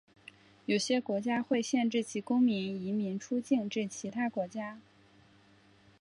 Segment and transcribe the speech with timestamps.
[0.65, 4.79] 有些国家会限制其公民移民出境至其他国家。